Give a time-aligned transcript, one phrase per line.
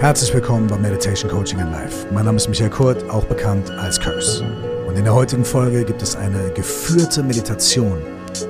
[0.00, 2.06] Herzlich willkommen bei Meditation Coaching in Life.
[2.12, 4.44] Mein Name ist Michael Kurt, auch bekannt als Curse.
[4.86, 8.00] Und in der heutigen Folge gibt es eine geführte Meditation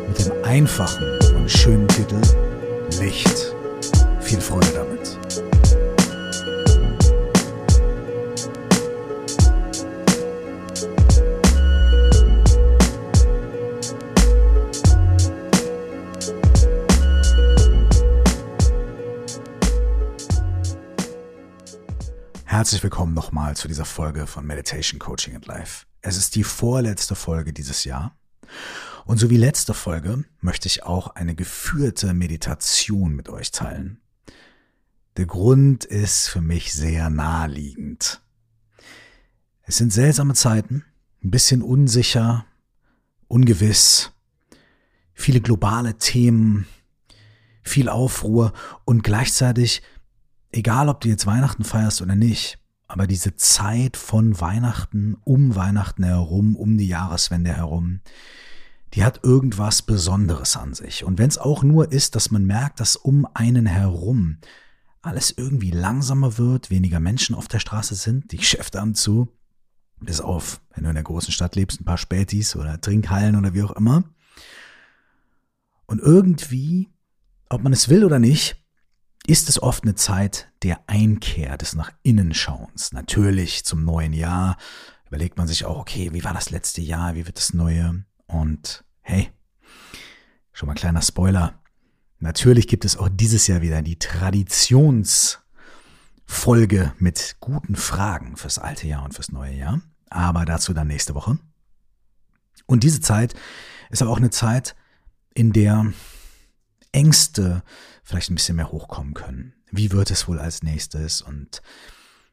[0.07, 2.21] mit dem einfachen und schönen Titel
[3.01, 3.55] Licht.
[4.21, 4.88] Viel Freude damit.
[22.59, 25.87] Herzlich willkommen nochmal zu dieser Folge von Meditation Coaching and Life.
[26.01, 28.19] Es ist die vorletzte Folge dieses Jahr.
[29.05, 34.01] Und so wie letzte Folge möchte ich auch eine geführte Meditation mit euch teilen.
[35.17, 38.23] Der Grund ist für mich sehr naheliegend.
[39.63, 40.85] Es sind seltsame Zeiten,
[41.23, 42.45] ein bisschen unsicher,
[43.29, 44.11] ungewiss,
[45.15, 46.67] viele globale Themen,
[47.63, 48.53] viel Aufruhr
[48.85, 49.81] und gleichzeitig
[50.53, 56.05] egal ob du jetzt Weihnachten feierst oder nicht, aber diese Zeit von Weihnachten, um Weihnachten
[56.05, 58.01] herum, um die Jahreswende herum,
[58.95, 61.05] die hat irgendwas Besonderes an sich.
[61.05, 64.39] Und wenn es auch nur ist, dass man merkt, dass um einen herum
[65.03, 69.29] alles irgendwie langsamer wird, weniger Menschen auf der Straße sind, die Geschäfte haben zu,
[70.01, 73.53] bis auf, wenn du in der großen Stadt lebst, ein paar Spätis oder Trinkhallen oder
[73.53, 74.05] wie auch immer.
[75.87, 76.89] Und irgendwie,
[77.49, 78.58] ob man es will oder nicht,
[79.29, 82.93] ist es oft eine Zeit der Einkehr, des nach innen Schauens.
[82.93, 84.57] Natürlich zum neuen Jahr
[85.07, 88.07] überlegt man sich auch, okay, wie war das letzte Jahr, wie wird das neue?
[88.27, 89.31] Und hey,
[90.51, 91.61] schon mal ein kleiner Spoiler.
[92.21, 99.05] Natürlich gibt es auch dieses Jahr wieder die Traditionsfolge mit guten Fragen fürs alte Jahr
[99.05, 99.83] und fürs neue Jahr.
[100.09, 101.39] Aber dazu dann nächste Woche.
[102.65, 103.35] Und diese Zeit
[103.91, 104.75] ist aber auch eine Zeit,
[105.35, 105.93] in der
[106.93, 107.63] Ängste
[108.03, 109.55] vielleicht ein bisschen mehr hochkommen können.
[109.71, 111.21] Wie wird es wohl als nächstes?
[111.21, 111.63] Und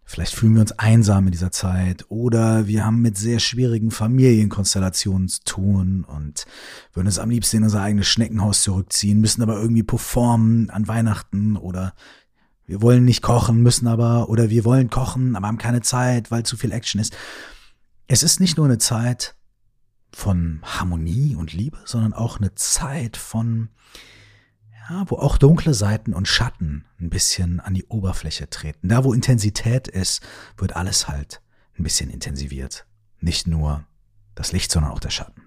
[0.05, 5.27] vielleicht fühlen wir uns einsam in dieser Zeit oder wir haben mit sehr schwierigen Familienkonstellationen
[5.27, 6.45] zu tun und
[6.93, 11.57] würden uns am liebsten in unser eigenes Schneckenhaus zurückziehen, müssen aber irgendwie performen an Weihnachten
[11.57, 11.93] oder
[12.65, 16.43] wir wollen nicht kochen, müssen aber oder wir wollen kochen, aber haben keine Zeit, weil
[16.43, 17.15] zu viel Action ist.
[18.07, 19.35] Es ist nicht nur eine Zeit
[20.11, 23.69] von Harmonie und Liebe, sondern auch eine Zeit von
[24.89, 28.89] ja, wo auch dunkle Seiten und Schatten ein bisschen an die Oberfläche treten.
[28.89, 30.21] Da, wo Intensität ist,
[30.57, 31.41] wird alles halt
[31.77, 32.85] ein bisschen intensiviert.
[33.19, 33.85] Nicht nur
[34.35, 35.43] das Licht, sondern auch der Schatten.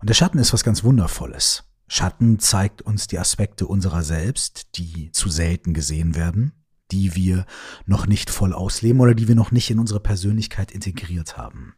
[0.00, 1.64] Und der Schatten ist was ganz Wundervolles.
[1.88, 6.52] Schatten zeigt uns die Aspekte unserer selbst, die zu selten gesehen werden,
[6.90, 7.46] die wir
[7.86, 11.74] noch nicht voll ausleben oder die wir noch nicht in unsere Persönlichkeit integriert haben.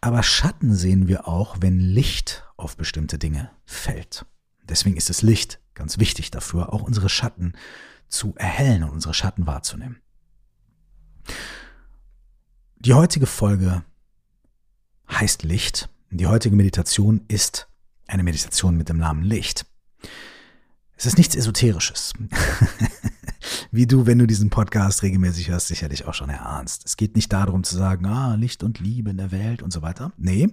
[0.00, 4.26] Aber Schatten sehen wir auch, wenn Licht auf bestimmte Dinge fällt.
[4.62, 7.54] Deswegen ist das Licht ganz wichtig dafür, auch unsere Schatten
[8.08, 10.00] zu erhellen und unsere Schatten wahrzunehmen.
[12.76, 13.82] Die heutige Folge
[15.10, 15.88] heißt Licht.
[16.10, 17.68] Die heutige Meditation ist
[18.06, 19.66] eine Meditation mit dem Namen Licht.
[20.96, 22.12] Es ist nichts Esoterisches.
[23.70, 26.84] wie du, wenn du diesen Podcast regelmäßig hörst, sicherlich auch schon erahnst.
[26.86, 29.82] Es geht nicht darum zu sagen, ah, Licht und Liebe in der Welt und so
[29.82, 30.12] weiter.
[30.16, 30.48] Nee.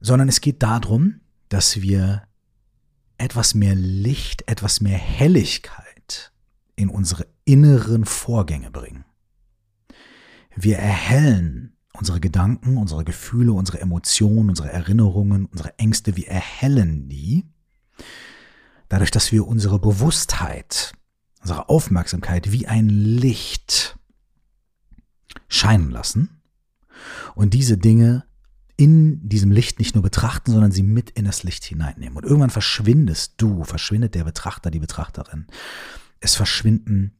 [0.00, 2.22] Sondern es geht darum, dass wir
[3.18, 6.32] etwas mehr Licht, etwas mehr Helligkeit
[6.76, 9.04] in unsere inneren Vorgänge bringen.
[10.54, 17.46] Wir erhellen unsere Gedanken, unsere Gefühle, unsere Emotionen, unsere Erinnerungen, unsere Ängste, wir erhellen die,
[18.88, 20.92] dadurch, dass wir unsere Bewusstheit
[21.46, 23.96] unsere Aufmerksamkeit wie ein Licht
[25.46, 26.42] scheinen lassen
[27.36, 28.24] und diese Dinge
[28.76, 32.16] in diesem Licht nicht nur betrachten, sondern sie mit in das Licht hineinnehmen.
[32.16, 35.46] Und irgendwann verschwindest du, verschwindet der Betrachter, die Betrachterin.
[36.20, 37.18] Es verschwinden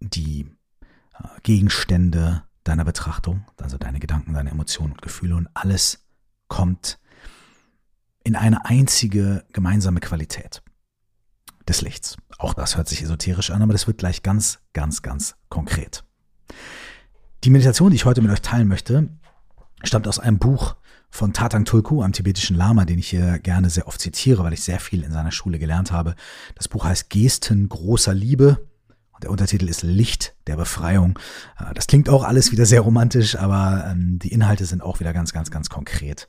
[0.00, 0.46] die
[1.12, 6.04] äh, Gegenstände deiner Betrachtung, also deine Gedanken, deine Emotionen und Gefühle und alles
[6.48, 6.98] kommt
[8.22, 10.62] in eine einzige gemeinsame Qualität
[11.66, 12.16] des Lichts.
[12.38, 16.04] Auch das hört sich esoterisch an, aber das wird gleich ganz, ganz, ganz konkret.
[17.44, 19.08] Die Meditation, die ich heute mit euch teilen möchte,
[19.84, 20.76] stammt aus einem Buch
[21.10, 24.62] von Tatang Tulku, einem tibetischen Lama, den ich hier gerne sehr oft zitiere, weil ich
[24.62, 26.14] sehr viel in seiner Schule gelernt habe.
[26.54, 28.66] Das Buch heißt Gesten großer Liebe
[29.12, 31.18] und der Untertitel ist Licht der Befreiung.
[31.58, 35.12] Äh, das klingt auch alles wieder sehr romantisch, aber ähm, die Inhalte sind auch wieder
[35.12, 36.28] ganz, ganz, ganz konkret.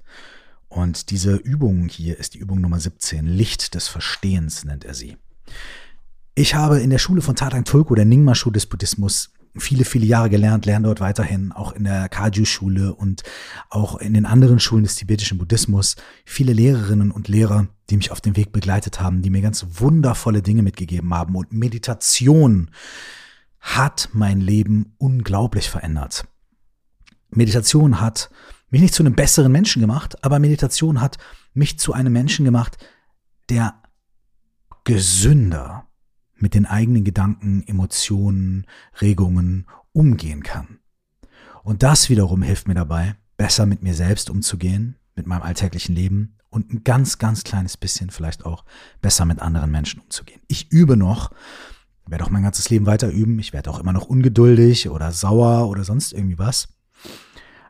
[0.68, 5.18] Und diese Übung hier ist die Übung Nummer 17, Licht des Verstehens nennt er sie.
[6.34, 10.30] Ich habe in der Schule von Tatang Tulku, der Nyingma-Schule des Buddhismus, viele, viele Jahre
[10.30, 13.24] gelernt, lerne dort weiterhin, auch in der Kaju-Schule und
[13.70, 15.96] auch in den anderen Schulen des tibetischen Buddhismus.
[16.26, 20.42] Viele Lehrerinnen und Lehrer, die mich auf dem Weg begleitet haben, die mir ganz wundervolle
[20.42, 21.36] Dinge mitgegeben haben.
[21.36, 22.72] Und Meditation
[23.60, 26.26] hat mein Leben unglaublich verändert.
[27.30, 28.30] Meditation hat
[28.70, 31.18] mich nicht zu einem besseren Menschen gemacht, aber Meditation hat
[31.54, 32.78] mich zu einem Menschen gemacht,
[33.50, 33.76] der
[34.84, 35.88] gesünder
[36.42, 38.66] mit den eigenen Gedanken, Emotionen,
[39.02, 40.80] Regungen umgehen kann.
[41.64, 46.38] Und das wiederum hilft mir dabei, besser mit mir selbst umzugehen, mit meinem alltäglichen Leben
[46.50, 48.66] und ein ganz, ganz kleines bisschen vielleicht auch
[49.02, 50.42] besser mit anderen Menschen umzugehen.
[50.48, 51.32] Ich übe noch,
[52.12, 53.40] werde auch mein ganzes Leben weiter üben.
[53.40, 56.68] Ich werde auch immer noch ungeduldig oder sauer oder sonst irgendwie was.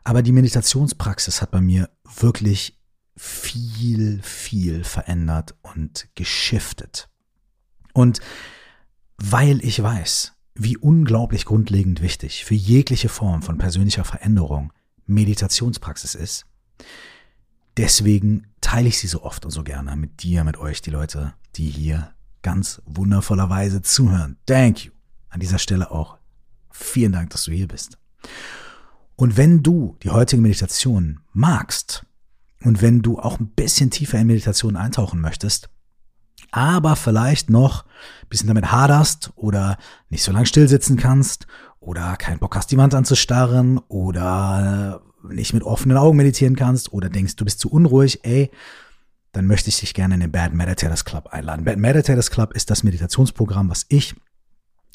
[0.04, 1.88] Aber die Meditationspraxis hat bei mir
[2.18, 2.78] wirklich
[3.16, 7.08] viel, viel verändert und geschiftet.
[7.92, 8.20] Und
[9.16, 14.72] weil ich weiß, wie unglaublich grundlegend wichtig für jegliche Form von persönlicher Veränderung
[15.06, 16.46] Meditationspraxis ist,
[17.76, 21.34] deswegen teile ich sie so oft und so gerne mit dir, mit euch, die Leute,
[21.56, 22.12] die hier
[22.42, 24.36] ganz wundervollerweise zuhören.
[24.46, 24.92] Thank you.
[25.28, 26.18] An dieser Stelle auch
[26.70, 27.98] vielen Dank, dass du hier bist.
[29.16, 32.04] Und wenn du die heutige Meditation magst
[32.64, 35.70] und wenn du auch ein bisschen tiefer in Meditation eintauchen möchtest,
[36.52, 39.76] aber vielleicht noch ein bisschen damit haderst oder
[40.10, 41.46] nicht so lange stillsitzen kannst
[41.80, 47.08] oder keinen Bock hast, die Wand anzustarren oder nicht mit offenen Augen meditieren kannst oder
[47.08, 48.50] denkst, du bist zu unruhig, ey,
[49.32, 51.64] dann möchte ich dich gerne in den Bad Meditators Club einladen.
[51.64, 54.14] Bad Meditators Club ist das Meditationsprogramm, was ich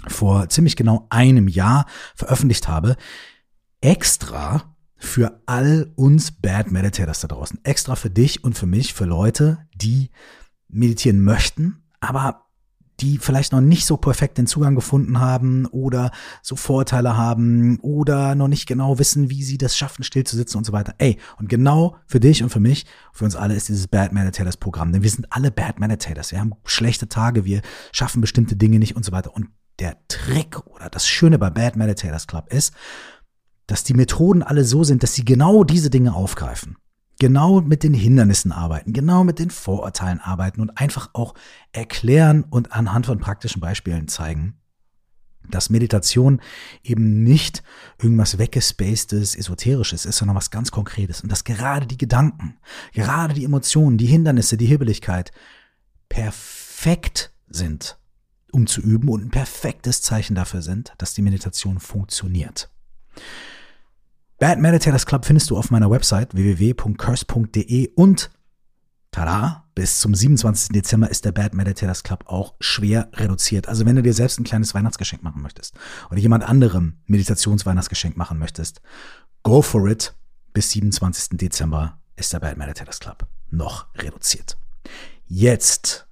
[0.07, 2.97] vor ziemlich genau einem Jahr veröffentlicht habe
[3.81, 7.59] extra für all uns Bad Meditators da draußen.
[7.63, 10.09] Extra für dich und für mich, für Leute, die
[10.69, 12.47] meditieren möchten, aber
[12.99, 16.11] die vielleicht noch nicht so perfekt den Zugang gefunden haben oder
[16.41, 20.57] so Vorteile haben oder noch nicht genau wissen, wie sie das schaffen, still zu sitzen
[20.57, 20.95] und so weiter.
[20.97, 24.57] Ey, und genau für dich und für mich, für uns alle ist dieses Bad Meditators
[24.57, 26.31] Programm, denn wir sind alle Bad Meditators.
[26.31, 27.61] Wir haben schlechte Tage, wir
[27.91, 29.35] schaffen bestimmte Dinge nicht und so weiter.
[29.35, 29.49] Und
[29.79, 32.73] der Trick oder das Schöne bei Bad Meditators Club ist,
[33.67, 36.77] dass die Methoden alle so sind, dass sie genau diese Dinge aufgreifen.
[37.19, 41.33] Genau mit den Hindernissen arbeiten, genau mit den Vorurteilen arbeiten und einfach auch
[41.71, 44.55] erklären und anhand von praktischen Beispielen zeigen,
[45.49, 46.41] dass Meditation
[46.83, 47.63] eben nicht
[48.01, 51.21] irgendwas weggespacedes, esoterisches ist, sondern was ganz Konkretes.
[51.21, 52.57] Und dass gerade die Gedanken,
[52.93, 55.31] gerade die Emotionen, die Hindernisse, die Hibbeligkeit
[56.09, 57.97] perfekt sind,
[58.51, 62.69] um zu üben und ein perfektes Zeichen dafür sind, dass die Meditation funktioniert.
[64.39, 68.29] Bad Meditators Club findest du auf meiner Website www.curse.de und
[69.09, 70.69] tada, bis zum 27.
[70.69, 73.67] Dezember ist der Bad Meditators Club auch schwer reduziert.
[73.67, 75.73] Also wenn du dir selbst ein kleines Weihnachtsgeschenk machen möchtest
[76.11, 78.79] oder jemand anderem Meditationsweihnachtsgeschenk machen möchtest,
[79.41, 80.13] go for it.
[80.53, 81.39] Bis 27.
[81.39, 84.55] Dezember ist der Bad Meditators Club noch reduziert.
[85.25, 86.07] Jetzt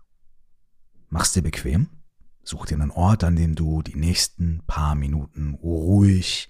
[1.09, 1.89] mach's dir bequem.
[2.43, 6.49] Such dir einen Ort, an dem du die nächsten paar Minuten ruhig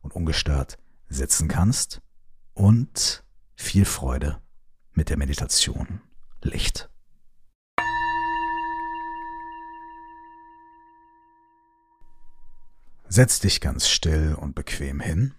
[0.00, 0.78] und ungestört
[1.10, 2.00] sitzen kannst
[2.54, 3.24] und
[3.56, 4.40] viel Freude
[4.92, 6.00] mit der Meditation
[6.40, 6.88] Licht.
[13.08, 15.34] Setz dich ganz still und bequem hin.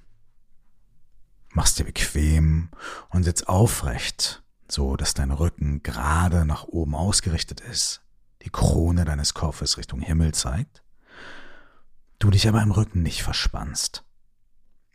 [1.53, 2.69] Mach's dir bequem
[3.09, 8.01] und sitz aufrecht, so dass dein Rücken gerade nach oben ausgerichtet ist,
[8.41, 10.83] die Krone deines Kopfes Richtung Himmel zeigt,
[12.19, 14.03] du dich aber im Rücken nicht verspannst.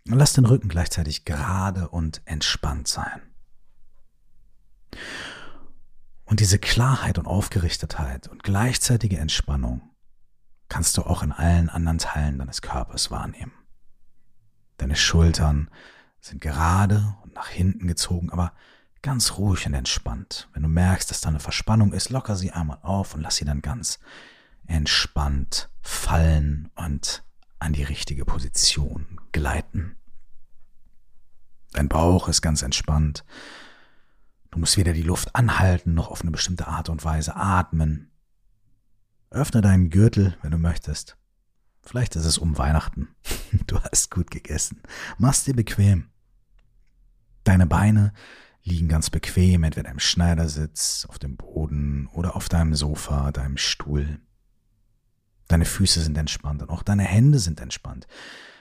[0.09, 3.23] Lass den Rücken gleichzeitig gerade und entspannt sein.
[6.25, 9.83] Und diese Klarheit und Aufgerichtetheit und gleichzeitige Entspannung
[10.69, 13.53] kannst du auch in allen anderen Teilen deines Körpers wahrnehmen.
[14.77, 15.71] Deine Schultern
[16.21, 18.53] sind gerade und nach hinten gezogen, aber
[19.03, 20.49] ganz ruhig und entspannt.
[20.53, 23.45] Wenn du merkst, dass da eine Verspannung ist, locker sie einmal auf und lass sie
[23.45, 23.99] dann ganz
[24.67, 27.23] entspannt fallen und
[27.59, 29.97] an die richtige Position gleiten.
[31.73, 33.25] Dein Bauch ist ganz entspannt.
[34.51, 38.11] Du musst weder die Luft anhalten noch auf eine bestimmte Art und Weise atmen.
[39.31, 41.19] Öffne deinen Gürtel, wenn du möchtest.
[41.83, 43.09] Vielleicht ist es um Weihnachten.
[43.69, 44.83] Du hast gut gegessen.
[45.19, 46.11] Mach's dir bequem.
[47.45, 48.13] Deine Beine
[48.65, 54.21] liegen ganz bequem, entweder im Schneidersitz, auf dem Boden oder auf deinem Sofa, deinem Stuhl.
[55.49, 58.07] Deine Füße sind entspannt und auch deine Hände sind entspannt.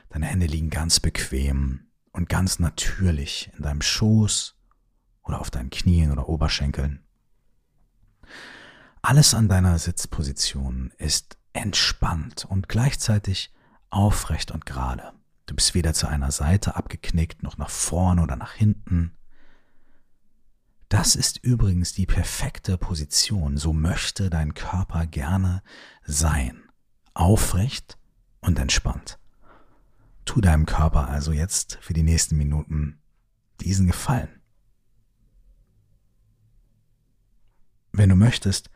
[0.09, 4.55] Deine Hände liegen ganz bequem und ganz natürlich in deinem Schoß
[5.23, 7.03] oder auf deinen Knien oder Oberschenkeln.
[9.01, 13.53] Alles an deiner Sitzposition ist entspannt und gleichzeitig
[13.89, 15.13] aufrecht und gerade.
[15.45, 19.15] Du bist weder zu einer Seite abgeknickt, noch nach vorne oder nach hinten.
[20.89, 23.57] Das ist übrigens die perfekte Position.
[23.57, 25.61] So möchte dein Körper gerne
[26.03, 26.64] sein.
[27.15, 27.97] Aufrecht
[28.41, 29.17] und entspannt.
[30.25, 33.01] Tu deinem Körper also jetzt für die nächsten Minuten
[33.61, 34.41] diesen Gefallen.
[37.91, 38.69] Wenn du möchtest,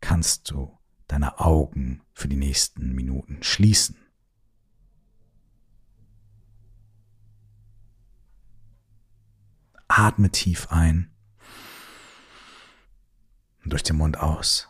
[0.00, 0.76] kannst du
[1.06, 3.96] deine Augen für die nächsten Minuten schließen.
[9.86, 11.14] Atme tief ein
[13.62, 14.68] und durch den Mund aus.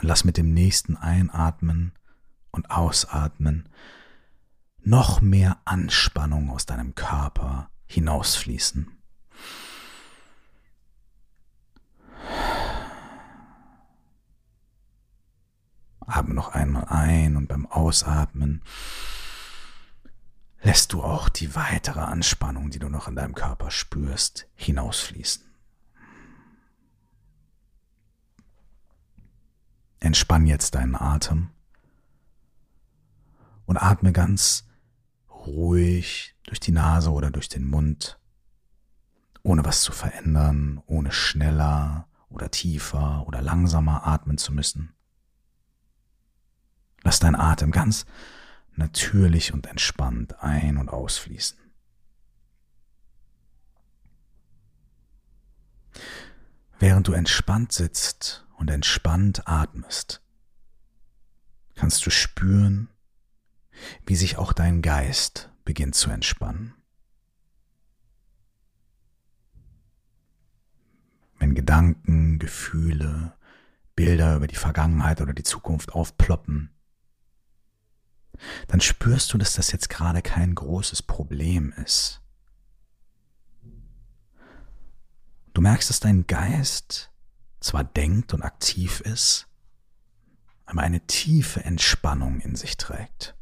[0.00, 1.92] Und lass mit dem nächsten Einatmen
[2.52, 3.68] und Ausatmen
[4.82, 8.90] noch mehr Anspannung aus deinem Körper hinausfließen.
[16.00, 18.62] Atme noch einmal ein und beim Ausatmen
[20.62, 25.49] lässt du auch die weitere Anspannung, die du noch in deinem Körper spürst, hinausfließen.
[30.00, 31.50] Entspann jetzt deinen Atem
[33.66, 34.66] und atme ganz
[35.30, 38.18] ruhig durch die Nase oder durch den Mund,
[39.42, 44.94] ohne was zu verändern, ohne schneller oder tiefer oder langsamer atmen zu müssen.
[47.02, 48.06] Lass dein Atem ganz
[48.76, 51.58] natürlich und entspannt ein- und ausfließen.
[56.78, 60.22] Während du entspannt sitzt und entspannt atmest,
[61.74, 62.90] kannst du spüren,
[64.04, 66.74] wie sich auch dein Geist beginnt zu entspannen.
[71.38, 73.32] Wenn Gedanken, Gefühle,
[73.96, 76.70] Bilder über die Vergangenheit oder die Zukunft aufploppen,
[78.68, 82.20] dann spürst du, dass das jetzt gerade kein großes Problem ist.
[85.54, 87.10] Du merkst, dass dein Geist
[87.60, 89.46] zwar denkt und aktiv ist,
[90.66, 93.36] aber eine tiefe Entspannung in sich trägt.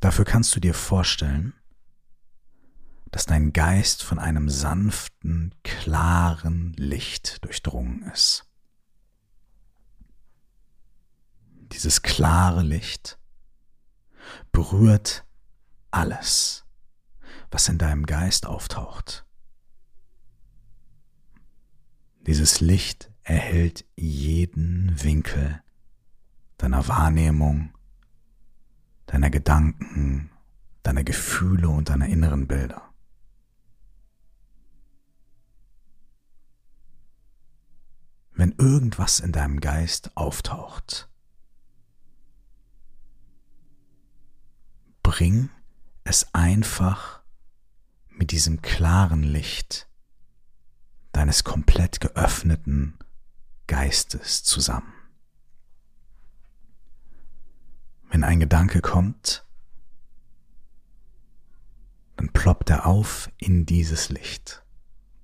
[0.00, 1.54] Dafür kannst du dir vorstellen,
[3.10, 8.46] dass dein Geist von einem sanften, klaren Licht durchdrungen ist.
[11.76, 13.18] dieses klare Licht
[14.50, 15.26] berührt
[15.90, 16.64] alles,
[17.50, 19.25] was in deinem Geist auftaucht.
[22.26, 25.62] Dieses Licht erhält jeden Winkel
[26.58, 27.72] deiner Wahrnehmung,
[29.06, 30.30] deiner Gedanken,
[30.82, 32.82] deiner Gefühle und deiner inneren Bilder.
[38.32, 41.08] Wenn irgendwas in deinem Geist auftaucht,
[45.04, 45.48] bring
[46.02, 47.22] es einfach
[48.08, 49.88] mit diesem klaren Licht
[51.16, 52.98] deines komplett geöffneten
[53.66, 54.92] Geistes zusammen.
[58.10, 59.46] Wenn ein Gedanke kommt,
[62.16, 64.62] dann ploppt er auf in dieses Licht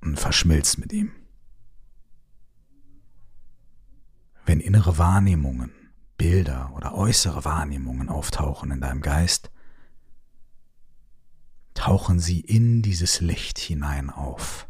[0.00, 1.12] und verschmilzt mit ihm.
[4.46, 5.72] Wenn innere Wahrnehmungen,
[6.16, 9.50] Bilder oder äußere Wahrnehmungen auftauchen in deinem Geist,
[11.74, 14.68] tauchen sie in dieses Licht hinein auf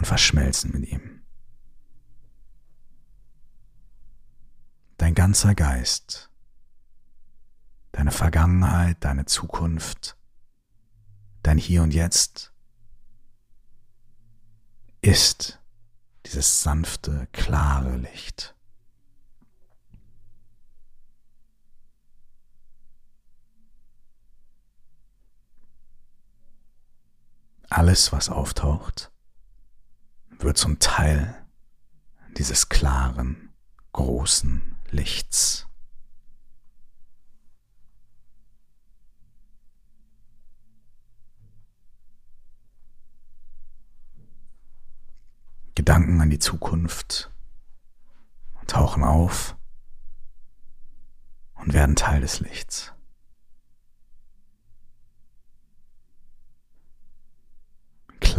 [0.00, 1.20] und verschmelzen mit ihm.
[4.96, 6.30] Dein ganzer Geist,
[7.92, 10.16] deine Vergangenheit, deine Zukunft,
[11.42, 12.54] dein Hier und Jetzt
[15.02, 15.60] ist
[16.24, 18.54] dieses sanfte, klare Licht.
[27.68, 29.12] Alles, was auftaucht,
[30.42, 31.34] wird zum Teil
[32.36, 33.52] dieses klaren,
[33.92, 35.66] großen Lichts.
[45.74, 47.30] Gedanken an die Zukunft
[48.66, 49.56] tauchen auf
[51.54, 52.92] und werden Teil des Lichts.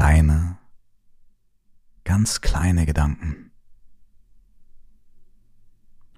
[0.01, 0.58] kleine,
[2.12, 3.51] ganz kleine Gedanken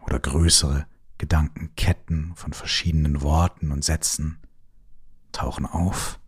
[0.02, 0.88] oder größere
[1.20, 4.40] Gedankenketten von verschiedenen Worten und Sätzen
[5.34, 6.20] tauchen auf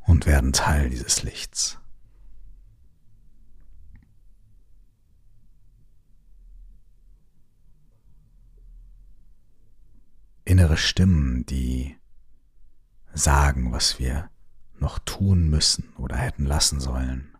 [0.00, 1.78] und werden Teil dieses Lichts.
[10.46, 11.98] Innere Stimmen, die
[13.12, 14.30] sagen, was wir
[14.80, 17.33] noch tun müssen oder hätten lassen sollen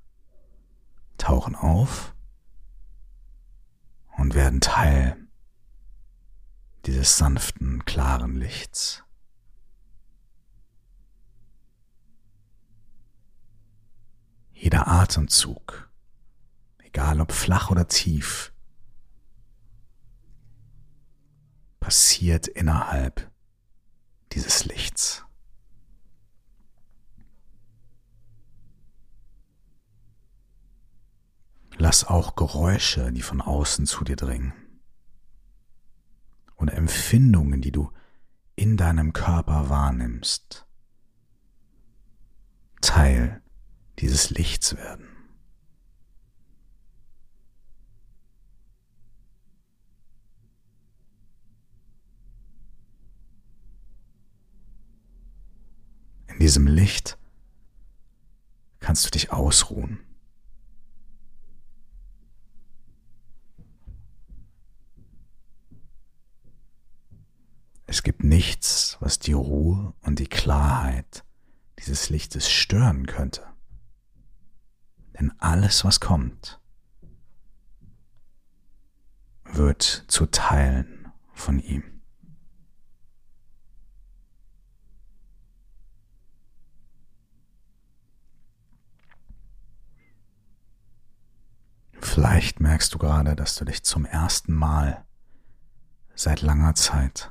[1.18, 2.14] tauchen auf
[4.16, 5.16] und werden Teil
[6.87, 9.02] dieses sanften, klaren Lichts.
[14.52, 15.90] Jeder Atemzug,
[16.78, 18.52] egal ob flach oder tief,
[21.80, 23.30] passiert innerhalb
[24.33, 25.25] dieses Lichts.
[31.95, 34.53] Lass auch Geräusche, die von außen zu dir dringen,
[36.57, 37.93] und Empfindungen, die du
[38.57, 40.67] in deinem Körper wahrnimmst,
[42.81, 43.41] Teil
[44.01, 45.07] dieses Lichts werden.
[56.27, 57.19] In diesem Licht
[58.81, 60.03] kannst du dich ausruhen.
[67.95, 71.25] Es gibt nichts, was die Ruhe und die Klarheit
[71.79, 73.47] dieses Lichtes stören könnte.
[75.17, 76.61] Denn alles, was kommt,
[79.45, 82.03] wird zu Teilen von ihm.
[92.01, 95.05] Vielleicht merkst du gerade, dass du dich zum ersten Mal
[96.17, 97.31] seit langer Zeit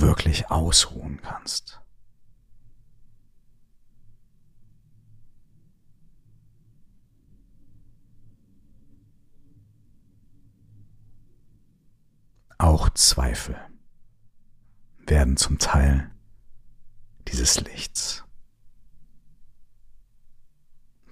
[0.00, 1.80] wirklich ausruhen kannst.
[12.58, 13.56] Auch Zweifel
[15.06, 16.12] werden zum Teil
[17.26, 18.24] dieses Lichts,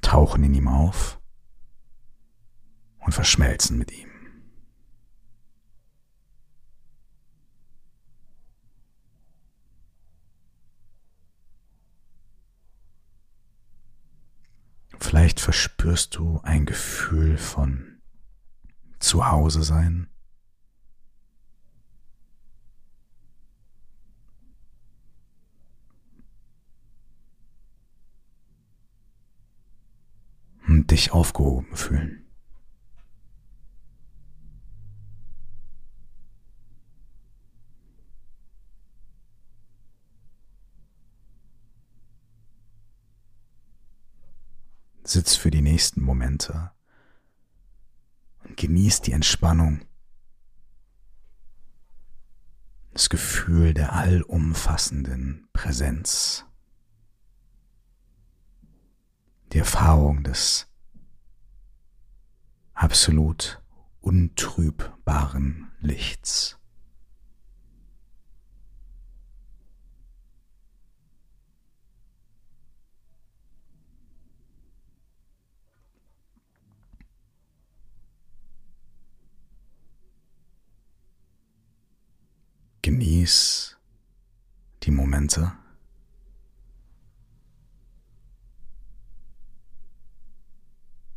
[0.01, 1.21] tauchen in ihm auf
[3.00, 4.10] und verschmelzen mit ihm.
[15.00, 18.00] Vielleicht verspürst du ein Gefühl von
[18.99, 20.08] Zuhause sein.
[30.69, 32.29] Und dich aufgehoben fühlen.
[45.11, 46.71] Sitz für die nächsten Momente
[48.45, 49.85] und genieß die Entspannung,
[52.93, 56.45] das Gefühl der allumfassenden Präsenz,
[59.53, 60.69] die Erfahrung des
[62.73, 63.61] absolut
[64.01, 66.60] untrübbaren Lichts.
[83.21, 83.76] Genieß
[84.83, 85.52] die Momente.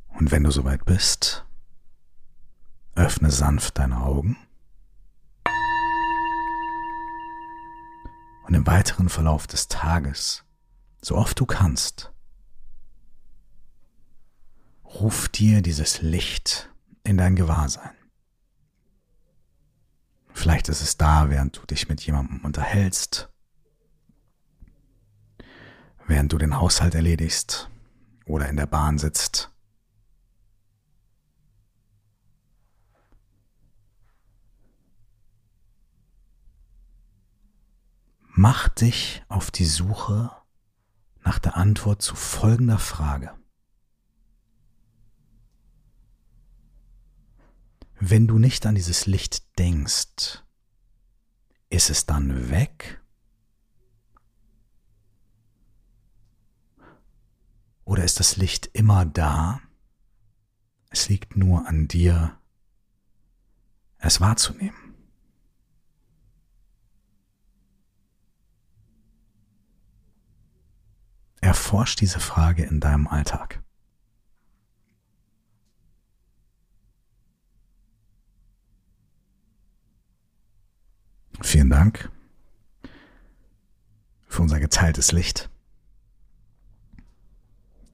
[0.09, 1.45] Und wenn du soweit bist,
[2.95, 4.35] öffne sanft deine Augen.
[8.47, 10.43] Und im weiteren Verlauf des Tages,
[11.01, 12.11] so oft du kannst,
[14.83, 16.69] ruf dir dieses Licht
[17.05, 17.95] in dein Gewahrsein.
[20.33, 23.29] Vielleicht ist es da, während du dich mit jemandem unterhältst,
[26.07, 27.69] während du den Haushalt erledigst
[28.25, 29.51] oder in der Bahn sitzt.
[38.35, 40.31] Mach dich auf die Suche
[41.23, 43.31] nach der Antwort zu folgender Frage.
[48.05, 50.43] Wenn du nicht an dieses Licht denkst,
[51.69, 53.01] ist es dann weg?
[57.85, 59.61] Oder ist das Licht immer da?
[60.89, 62.37] Es liegt nur an dir,
[63.99, 64.95] es wahrzunehmen.
[71.39, 73.62] Erforsch diese Frage in deinem Alltag.
[81.43, 82.09] Vielen Dank
[84.27, 85.49] für unser geteiltes Licht.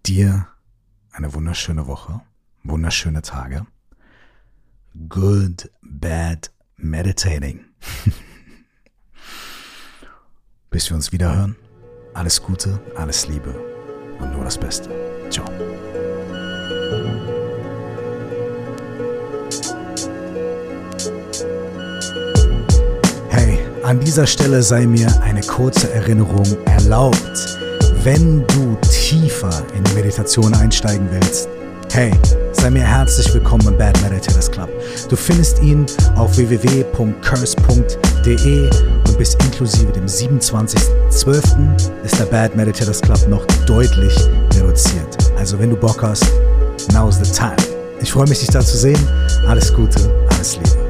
[0.05, 0.47] Dir
[1.11, 2.21] eine wunderschöne Woche,
[2.63, 3.65] wunderschöne Tage.
[5.09, 7.65] Good, bad, meditating.
[10.69, 11.55] Bis wir uns wieder hören.
[12.13, 13.53] Alles Gute, alles Liebe
[14.19, 14.89] und nur das Beste.
[15.29, 15.45] Ciao.
[23.89, 27.57] An dieser Stelle sei mir eine kurze Erinnerung erlaubt.
[28.03, 31.49] Wenn du tiefer in die Meditation einsteigen willst,
[31.91, 32.11] hey,
[32.51, 34.69] sei mir herzlich willkommen im Bad Meditators Club.
[35.09, 38.69] Du findest ihn auf www.curse.de
[39.07, 42.03] und bis inklusive dem 27.12.
[42.03, 44.15] ist der Bad Meditators Club noch deutlich
[44.53, 45.17] reduziert.
[45.35, 46.31] Also wenn du Bock hast,
[46.93, 47.57] now's the time.
[48.01, 48.99] Ich freue mich, dich da zu sehen.
[49.47, 49.99] Alles Gute,
[50.29, 50.88] alles Liebe.